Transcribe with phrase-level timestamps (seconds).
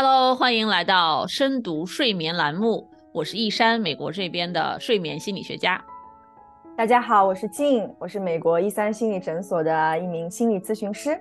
[0.00, 5.84] Hello，欢迎来到深读睡眠栏目，我是易山，美国这边的睡眠心理学家。
[6.76, 11.20] 大家好，我是静，我是美国一三心理诊所的一名心理咨询师。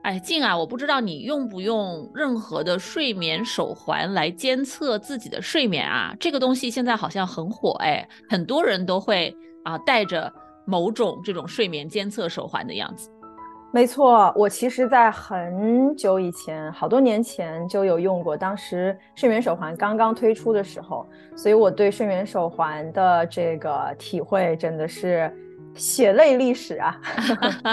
[0.00, 6.16] 哎，静啊，我不知道你用不用任何的睡眠手环来监测自己的睡眠啊？
[6.18, 10.32] 这个东西现在好像很火，哎，很多人都会啊带着
[10.64, 13.10] 某种这种睡眠监测手环的样子。
[13.72, 18.36] 没错，我其实，在很久以前，好多年前就有用过。
[18.36, 25.32] 当时睡眠手环刚刚推出的时候，所以我对睡眠手环的这个体会真的是
[25.76, 27.00] 血泪历史啊！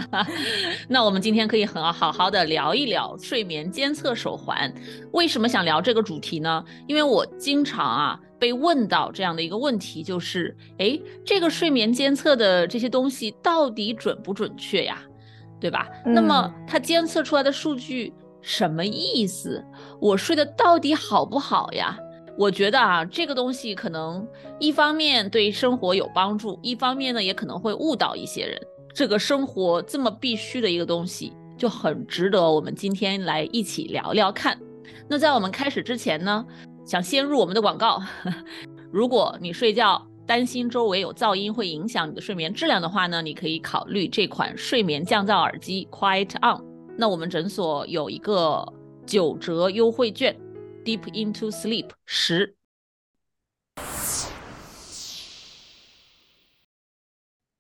[0.88, 4.72] 那我们今天可以很好好的聊一聊睡眠监测手环。
[5.14, 6.64] 为什么想聊这个主题呢？
[6.88, 15.02] 因为我经常啊被问到这样的一个问题，就是，哎，这个睡眠监测的这些东西到底准不准确呀？
[15.60, 15.88] 对吧？
[16.06, 19.64] 那么它监测出来的数据什么意思？
[20.00, 21.98] 我睡得到底好不好呀？
[22.38, 24.28] 我觉得啊，这个东西可能
[24.60, 28.62] 一方面对生活有帮助，一方面呢也可能会误导一些人。
[28.94, 34.56] 这个生活这么必须的一个东西，就很值得我们今天来一起聊聊看。
[35.08, 36.46] 那在我们开始之前呢，
[36.86, 38.02] 想先入我们的广告。
[38.92, 46.62] 如果你睡觉，担心周围有噪音会影响你的睡眠质量的话呢，你可以考虑这款睡眠降噪耳机 Quiet On。
[46.98, 48.68] 那我们诊所有一个
[49.06, 50.38] 九折优惠券
[50.84, 52.56] ，Deep into Sleep 十。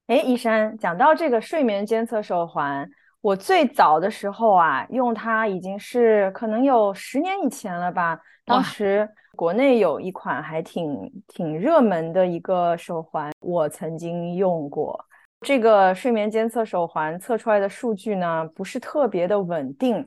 [0.07, 2.89] 哎，医生，讲到这个睡眠监测手环，
[3.21, 9.09] 我最早的时候啊，用它已经是可能有十年以前了吧，当时。
[9.35, 14.99] 国内有一款还挺挺热门的一个手环，我曾经用过。
[15.41, 20.03] 这个睡眠监测手环测出来的数据呢，不是特别的稳定。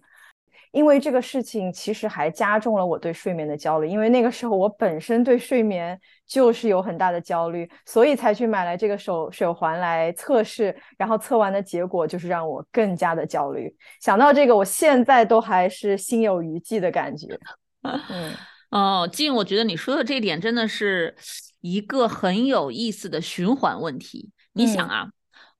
[0.72, 3.88] 因为这个事情其实还加重了我对睡眠的焦虑。
[3.88, 10.74] 因为那个时候我本身对睡眠就是有很大的焦虑，所以才去买来这个手手环来测试。
[10.96, 13.74] 然后测完的结果就是让我更加的焦虑。
[14.00, 17.28] 想到这个，我现在都还是心有余悸的感觉。
[17.82, 18.34] 嗯。
[18.70, 21.16] 哦，静，我觉得你说的这一点真的是
[21.60, 24.30] 一个很有意思的循环问题。
[24.52, 25.08] 你想啊，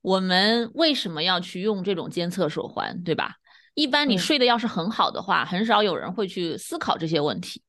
[0.01, 3.33] 我们为什么要去用这种监测手环，对吧？
[3.75, 7.63] 一般你睡得要是很好的话，很少有人会去思考这些问题。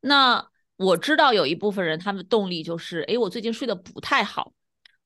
[0.00, 0.46] 那
[0.76, 4.52] 我知道有一部分人，他们动力就是，哎，我最近睡得不太好，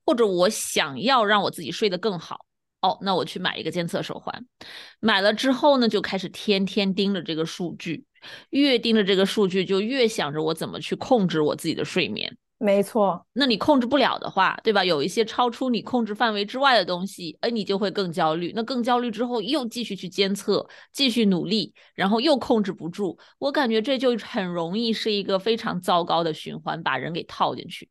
[0.05, 2.45] 或者我想要让我自己睡得更好。
[2.81, 4.45] 哦，那我去买一个监测手环，
[4.99, 8.05] 买了之后呢，就开始天天盯着这个数据。
[8.49, 12.35] 越盯着这个数据，就越想着我怎么去控制我自己的睡眠。
[12.59, 14.83] 没错，那你控制不了的话，对吧？
[14.83, 18.51] 有一些超出你控制范围之外的东西，哎，你就会更焦虑。
[18.55, 23.15] 那更焦虑之后，又继续去监测，继续努力，然后又控制不住。
[23.37, 27.87] 我感觉这就很容易是一个非常糟糕的循环，把人给套进去。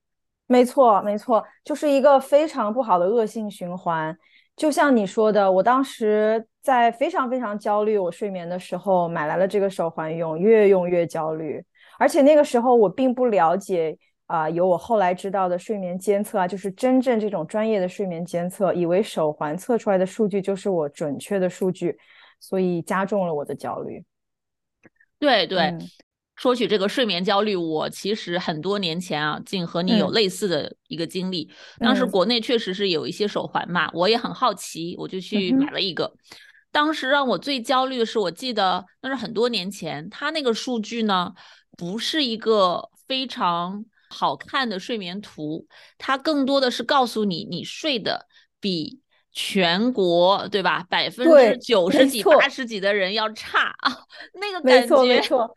[0.49, 4.17] 没错，没错，就是一个非常不好的恶性循环。
[4.57, 11.63] 就像你说的，我当时在非常非常焦虑，我睡眠的时候买来了这个手环用，越用越焦虑。
[11.99, 21.97] 而且那个时候我并不了解啊，有我后来知道的睡眠监测啊，就是真正这种专业的睡眠监测，以为手环测出来的数据就是我准确的数据，
[22.41, 24.05] 所以加重了我的焦虑。
[25.19, 25.75] 对对。
[26.39, 31.51] 说起这个睡眠焦虑，我其实很多年前啊，竟和你有类似的一个经历。
[31.79, 36.13] 当时国内确实是有一些手环嘛，我也很好奇，我就去买了一个。
[36.71, 41.33] 当时让我最焦虑的是，我记得那是很多年前，它那个数据呢，
[41.75, 45.67] 不是一个非常好看的睡眠图，
[45.99, 48.27] 它更多的是告诉你你睡的
[48.61, 49.01] 比。
[49.39, 50.83] 全国对吧？
[50.89, 53.95] 百分之九十几、八十几的人要差啊，
[54.41, 54.81] 那个感觉。
[54.81, 55.57] 没错，没错。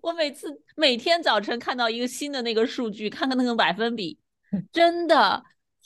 [0.00, 4.16] 我每次每天早晨看到一个新的那个数据，看看那个百分比，
[4.72, 5.42] 真的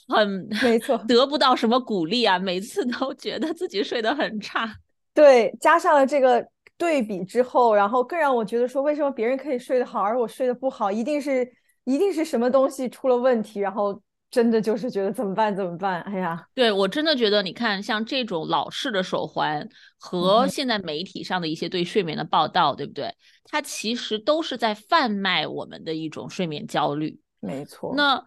[0.07, 4.71] 很没错， 得不到什么鼓励啊，每次都觉得自己睡得很差。
[5.15, 6.45] 对，加上了这个
[6.77, 10.91] 对比之后，然后更让我觉得说，为什么别人可以睡得好，而我睡得不好？
[10.91, 11.51] 一定是
[11.83, 14.01] 一定是什么东西出了问题，然后。
[14.31, 15.53] 真的就是觉得怎么办？
[15.53, 15.99] 怎么办？
[16.03, 19.67] 哎呀，对我真的觉得，你看像这种老式的手环
[19.97, 23.13] 和现在媒体上的一些对睡眠的报道，对不对？
[23.43, 27.19] 它其实都是在贩卖我们的一种睡眠焦虑。
[27.41, 27.93] 没错。
[27.93, 28.23] 那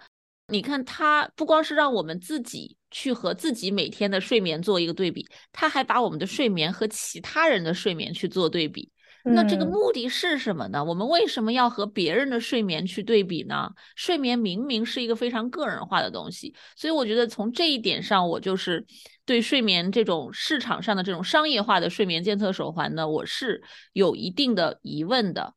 [0.48, 8.92] 你看，它不光是让我们自己去和自己每天的睡眠做一个对比，它还把我们的睡眠和其他人的睡眠去做对比。
[9.26, 10.84] 那这个目的是什么呢？
[10.84, 13.70] 我们为什么要和别人的睡眠去对比呢？
[13.96, 18.84] 睡眠明明是一个非常个人化的东西，所以我觉得从这一点上，我就是
[19.24, 23.62] 对睡眠这种市场上的这种商业化的睡眠监测手环呢，我是
[23.94, 25.54] 有一定的疑问的。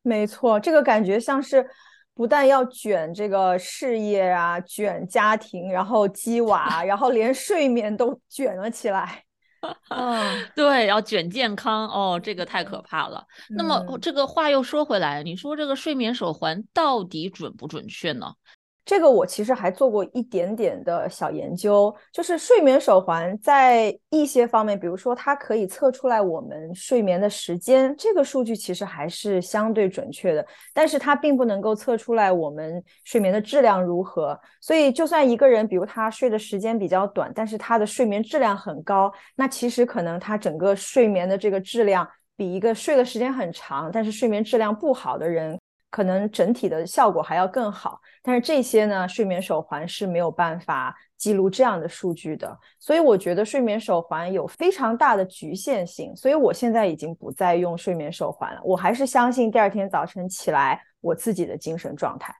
[0.00, 1.68] 没错，这个感觉像是
[2.14, 9.25] 不但要卷这个事业啊，卷家庭，然后鸡 娃，然后连睡眠都卷了起来。
[9.88, 13.24] 嗯，对，要卷健康哦，这个太可怕了。
[13.48, 18.32] 那么这个话又说回来，你说这个睡眠手环到底准不准确呢？
[18.86, 34.38] 这个我其实还做过一点点的小研究，就是睡眠手环在一些方面，比如说它可以测出来我们睡眠的时间，这个数据其实还是相对准确的，但是它并不能够测出来我们睡眠的质量如何。
[34.60, 45.58] 所以，就算一个人，比如他睡的时间比较短，但是他的睡眠质量很高，那其实可能他整个睡眠的这个质量比一个睡的时间很长，但是睡眠质量不好的人。
[45.90, 62.34] 可能整体的效果还要更好，但是这些呢，睡眠手环是没有办法记录这样的数据的，所以我觉得睡眠手环有非常大的局限性，所以我现在已经不再用睡眠手环了，我还是相信第二天早晨起来我自己的精神状态。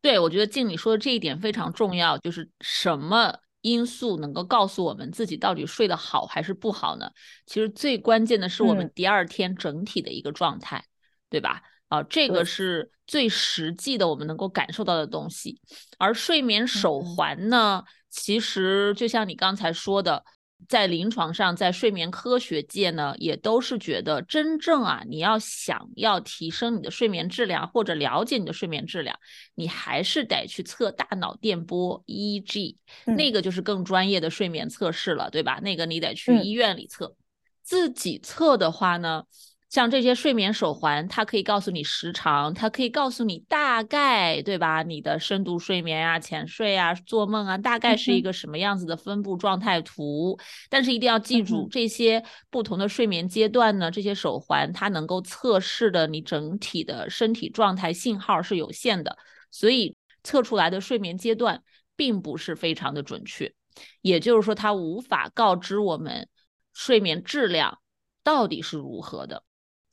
[0.00, 7.10] 对，我觉得静你说的这一点非常重要，就是什么因素能够告诉我们自己到底睡得好还是不好呢？
[7.46, 10.84] 其实最关键的是我们第二天整体的一个状态，
[11.30, 11.62] 对吧？
[11.88, 15.60] 啊，这个是最实际的，我们能够感受到的东西。
[15.98, 20.24] 而睡眠手环呢，其实就像你刚才说的，
[20.68, 29.16] 在临床上，在睡眠科学界呢，也都是觉得，真正啊，你要想要提升你的睡眠质量，或者了解你的睡眠质量，
[29.54, 35.60] 你还是得去测大脑电波 EEG，那个就是更专业的睡眠测试了，对吧？
[35.62, 37.14] 那个你得去医院里测。
[37.62, 39.22] 自己测的话呢？
[39.68, 44.82] 像这些睡眠手环，它可以告诉你时长，它可以告诉你大概，对吧？
[44.82, 50.38] 你的深度睡眠啊、浅睡啊、做梦啊，大概是一个什么样子的分布状态图。
[50.70, 59.18] 但是一定要记住，这些不同的睡眠阶段呢，这些手环它能够测试的你整体的身体状态信号是有限的，
[59.50, 61.62] 所以测出来的睡眠阶段
[61.96, 63.52] 并不是非常的准确。
[64.00, 66.28] 也就是说，它无法告知我们
[66.72, 67.80] 睡眠质量
[68.22, 69.42] 到底是如何的。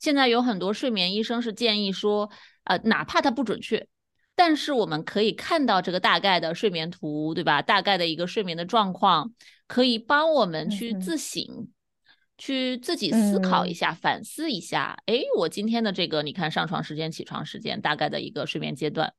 [0.04, 2.30] 现在有很多睡眠医生是建议说，
[2.64, 3.88] 呃，哪怕它不准确，
[4.34, 7.62] 但是我们可以看到这个大概的睡眠图，对吧？
[7.62, 9.32] 大概的一个睡眠的状况，
[9.66, 11.68] 可以帮我们去自省，
[12.36, 14.98] 去自己思考一下，反思一下。
[15.06, 19.14] 哎，我今天的这个，你看上床时间、起床时间，大概的一个睡眠阶段，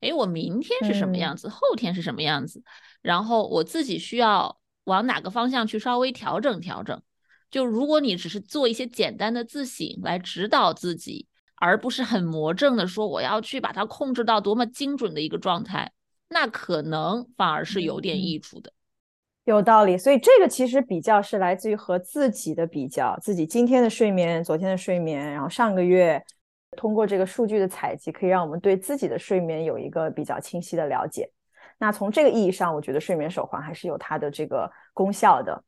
[0.00, 2.64] 哎，我明天是什么样子，后天是什么样子，
[3.02, 7.00] 然后我自己需要往哪个方向去稍微调整调整。
[7.54, 15.92] 就如果你只是做一些简单的自省来指导自己，而不是很魔怔的说我要去把它控制到多么精准的一个状态，
[16.30, 18.72] 那可能反而是有点益处的。
[19.44, 26.20] 有道理，所以这个其实比较是来自于和自己的比较，自己今天的睡眠、昨天的睡眠，然后上个月
[26.76, 31.30] 通过这个数据的采集，可以让我们对自己的睡眠有一个比较清晰的了解。
[31.78, 35.62] 那从这个意义上，我觉得睡眠手环还是有它的这个功效的。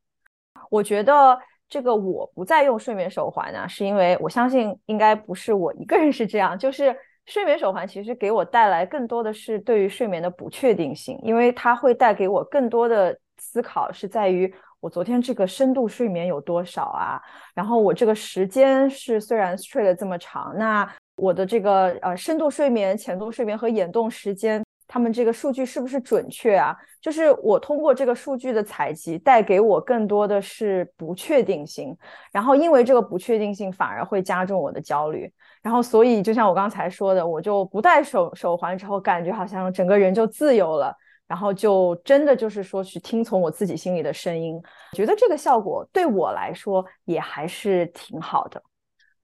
[0.69, 1.39] 我觉得。
[1.69, 6.57] 这个我不再用睡眠手环呢，是因为我相信应该不是我一个人是这样。
[6.57, 17.21] 就是睡眠手环其实给我带来更多的是对于睡眠的不确定性，因为它会带给我更多的思考，是在于我昨天这个深度睡眠有多少啊？
[17.53, 24.63] 然后我这个时间是虽然睡了这么长，那我的这个呃深度睡眠、浅度睡眠和眼动时间。
[24.97, 26.75] 他们这个数据是不是准确啊？
[26.99, 31.95] 就是我通过这个数据的采集，带给我更多的是不确定性，
[32.31, 40.91] 然后因为这个不确定性反而会加重我的焦虑，然后所以就像我刚才说的，我就不戴手手环之后，感觉好像整个人就自由了，
[41.27, 44.59] 然后就真的就是说去听从我自己心里的声音，
[44.93, 48.59] 觉得这个效果对我来说也还是挺好的。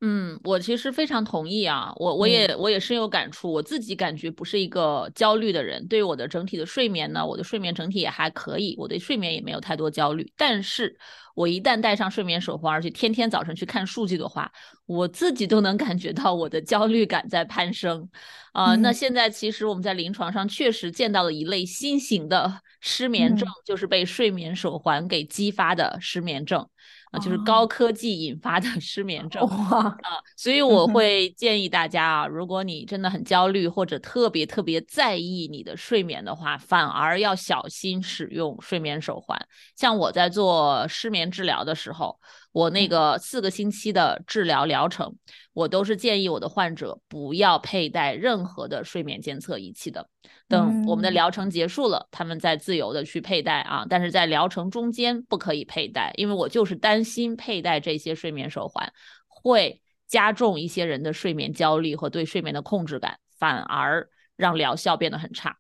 [0.06, 10.30] 嗯，我其实非常同意啊，我我也我也深有感触，我自己感觉不是一个焦虑的人，对我的整体的睡眠呢，我的睡眠整体也还可以，我对睡眠也没有太多焦虑。
[10.36, 10.98] 但是
[11.36, 14.52] 我一旦戴上睡眠手环，而且天天早晨去看数据的话，
[14.88, 18.10] 我自己都能感觉到我的焦虑感在攀升
[18.52, 18.76] 啊。
[18.76, 26.68] 那现在其实我们在临床上确实见到了一类新型的失眠症，就是被睡眠手环给激发的失眠症。
[27.14, 27.68] 啊，就是高。
[27.74, 29.98] 科技引发的失眠症啊，
[30.36, 39.40] 所以我会建议大家啊，如果你真的很焦虑或者特别特别在意你的睡眠的话，反而要小心使用睡眠手环。
[39.76, 42.20] 像我在做失眠治疗的时候，
[42.54, 45.14] 我那个四个星期的治疗疗程，
[45.52, 50.08] 我都是建议我的患者不要佩戴任何的睡眠监测仪器的。
[50.48, 58.94] 等我们的疗程结束了，他们再自由的去佩戴啊，但是在疗程中间不可以佩戴，因为我就是担心佩戴这些睡眠手环
[59.28, 65.58] 会加重一些人的睡眠焦虑和对睡眠的控制感，反而让疗效变得很差。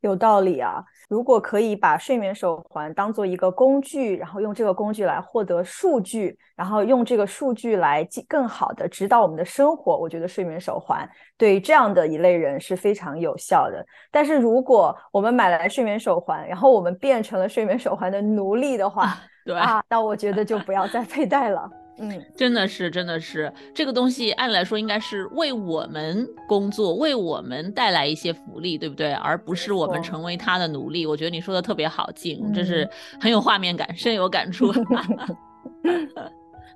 [0.00, 0.84] 有道理啊。
[1.08, 13.84] 如果可以把睡眠手环当做一个工具，然后用这个工具来获得数据，然后用这个数据来更好的指导我们的生活，我觉得睡眠手环对这样的一类人是非常有效的。
[14.10, 21.83] 但是如果我们买来睡眠手环，然后我们变成了睡眠手环的奴隶的话， 对啊，那我觉得就不要再佩戴了。
[21.98, 29.12] 嗯，真的是，真的是，这个东西按理来说应该是为我们工作，为我们带来一些福利，对不对？
[29.12, 31.06] 而不是我们成为他的奴隶。
[31.06, 32.88] 我觉得你说的特别好，静，这是
[33.20, 34.72] 很有画面感，深有感触。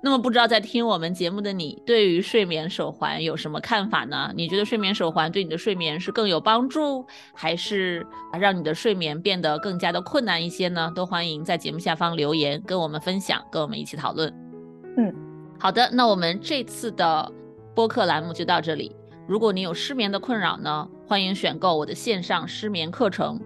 [0.01, 4.31] 那么，不知道在听我们节目的你，对于睡眠手环有什么看法呢？
[4.33, 8.07] 你觉得睡眠手环对你的睡眠是更有帮助，还是
[8.39, 10.89] 让你的睡眠变得更加的困难一些呢？
[10.95, 14.48] 都欢迎在节目下方留言，跟我们分享，跟我们一起讨论。
[14.99, 15.15] 嗯，
[15.57, 17.31] 好的，那我们这次的
[17.73, 18.93] 播客栏目就到这里。
[19.25, 23.39] 如果你有失眠的困扰呢，欢迎选购我的线上失眠课程，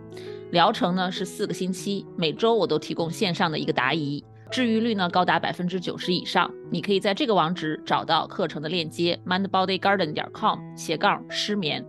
[0.50, 6.51] 疗程呢是四个星期，每周我都提供线上的一个答疑，治愈率呢高达百分之九十以上。
[6.72, 11.86] 你可以在这个网址找到课程的链接：mindbodygarden 点 com 斜杠失眠。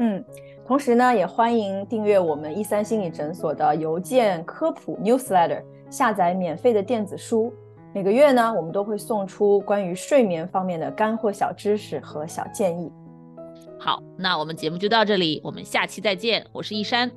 [0.00, 0.22] 嗯，
[0.66, 7.50] 同时呢，也欢迎订阅我们一三心理诊所的邮件科普 newsletter，下载免费的电子书。
[7.94, 12.90] 每个月呢，我们都会送出关于睡眠方面的干货小知识和小建议。
[13.78, 16.44] 好，那我们节目就到这里，我们下期再见。
[16.52, 17.10] 我是一山，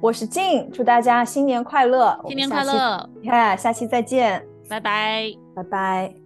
[0.00, 2.18] 我是静，祝大家新年快乐！
[2.28, 3.08] 新年快乐！
[3.20, 6.25] 你看，下期再见，拜拜，拜拜。